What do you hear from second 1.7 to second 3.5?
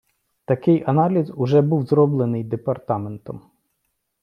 зроблений департаментом.